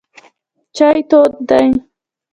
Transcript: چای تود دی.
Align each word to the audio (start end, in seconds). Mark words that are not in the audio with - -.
چای 0.75 0.99
تود 1.09 1.31
دی. 1.47 1.67